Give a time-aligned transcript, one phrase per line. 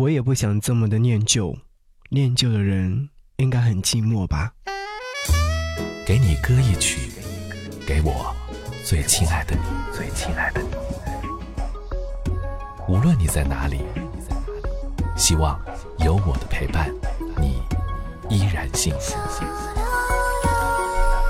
[0.00, 1.54] 我也不想这么的念旧，
[2.08, 4.50] 念旧的人应该很寂寞吧。
[6.06, 7.10] 给你歌一曲，
[7.86, 8.34] 给我
[8.82, 9.62] 最亲爱的你，
[9.94, 10.68] 最亲爱的你。
[12.88, 13.82] 无论你在哪里，
[15.18, 15.60] 希望
[15.98, 16.90] 有我的陪伴，
[17.38, 17.60] 你
[18.34, 19.18] 依然幸福。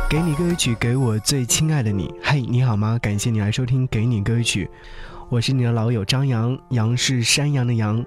[0.09, 2.15] 给你歌曲，给我最亲爱的你。
[2.23, 2.97] 嘿，你好吗？
[3.03, 4.67] 感谢你来收听《给你歌曲》，
[5.29, 8.07] 我是你的老友张扬，杨是山羊的羊。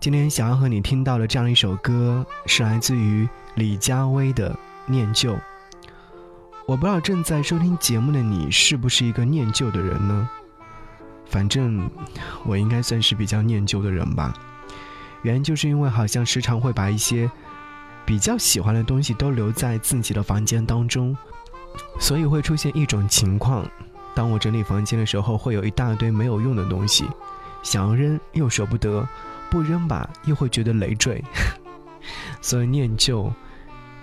[0.00, 4.52] 今天想要和你听到的这样一首歌，是来自于李佳薇的
[4.86, 5.34] 《念旧》。
[6.66, 10.28] 我不知道正在收听节目的你是不是一个念旧的人呢？
[11.26, 11.90] 反正
[12.46, 14.32] 我应该算是比较念旧的人吧。
[15.22, 17.28] 原因就是因为好像时常会把一些
[18.06, 21.16] 比较喜欢的东西都留在自己的房间当中，
[21.98, 23.68] 所以会出现一种情况：
[24.14, 27.04] 当我整理房间的时候，会有一大堆没有用的东西，
[27.64, 29.04] 想要扔又舍不得。
[29.50, 31.22] 不扔吧，又会觉得累赘，
[32.40, 33.32] 所以念旧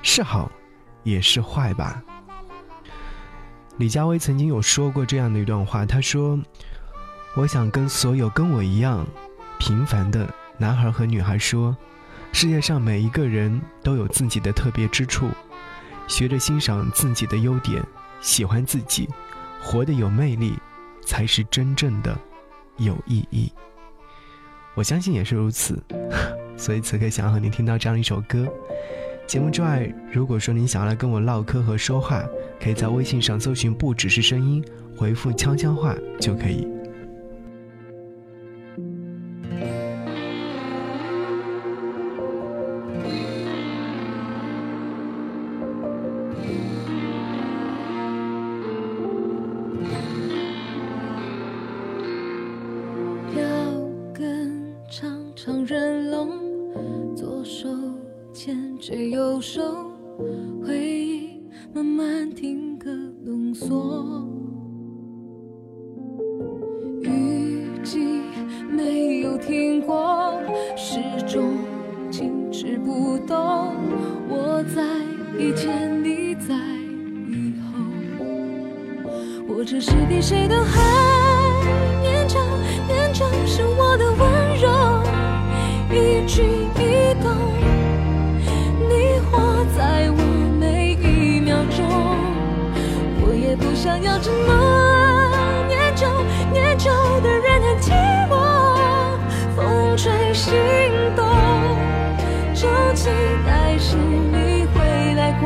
[0.02, 0.52] 是好，
[1.04, 2.02] 也是坏吧。
[3.78, 6.40] 李佳薇曾经有说过这样的一段话，她说
[7.36, 9.06] ：“我想跟所有跟我一样
[9.60, 11.76] 平凡的男孩和女孩说，
[12.32, 15.30] 世界上每一个人都有自己的特别之处，
[16.08, 17.84] 学着欣赏自己的优点，
[18.22, 19.10] 喜欢自己，
[19.62, 20.58] 活得有魅力，
[21.06, 22.18] 才是真正的
[22.78, 23.52] 有意义。”
[24.76, 25.82] 我相信也是如此，
[26.58, 28.48] 所以此刻想要和你听到这样一首歌。
[29.26, 32.24] 节目之外，如果说你想要来跟我唠嗑和说话，
[32.62, 34.64] 可以在微信上搜寻“不只是声音”，
[34.96, 36.75] 回复“悄悄话”就可以。
[55.46, 57.70] 长人龙，左手
[58.34, 59.62] 牵着右手，
[60.66, 61.40] 回忆
[61.72, 62.90] 慢慢停格
[63.24, 64.28] 浓缩。
[67.04, 68.00] 雨季
[68.72, 70.42] 没有停过，
[70.76, 71.44] 始终
[72.10, 73.76] 静止不动。
[74.28, 74.84] 我在
[75.38, 76.56] 以前，你在
[77.30, 79.06] 以后，
[79.48, 81.15] 我只是比谁都还
[86.26, 86.42] 一举
[86.80, 87.30] 一动。
[89.78, 90.18] 在我
[90.60, 91.86] 每一秒钟，
[93.22, 96.08] 我也不想要这么念旧，
[96.52, 96.90] 念旧
[97.22, 97.92] 的人很寂
[98.28, 98.34] 寞，
[99.56, 100.54] 风吹心
[101.16, 101.26] 动，
[102.54, 103.10] 就期
[103.46, 105.46] 待是你会来过。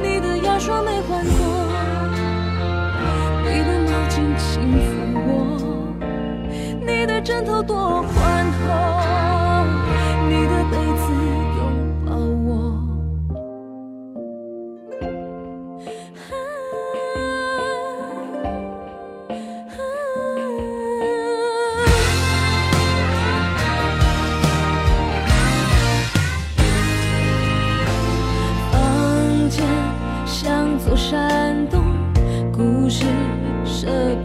[0.00, 1.44] 你的牙刷没换过，
[3.42, 4.86] 你的毛巾轻抚
[5.26, 6.00] 我，
[6.80, 8.02] 你的枕头多
[33.66, 34.15] 是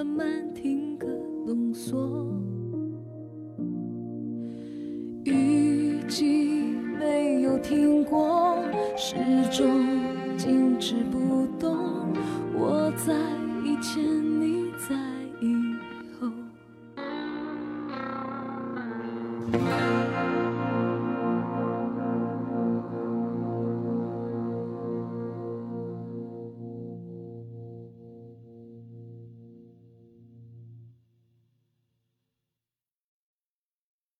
[0.00, 1.06] 慢慢听歌
[1.46, 2.26] 浓缩。
[5.24, 8.56] 雨季没有停过，
[8.96, 9.16] 始
[9.52, 9.68] 终
[10.38, 11.76] 静止不动。
[12.54, 13.14] 我在
[13.62, 14.09] 以前。